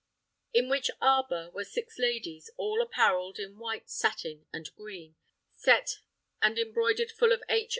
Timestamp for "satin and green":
3.87-5.15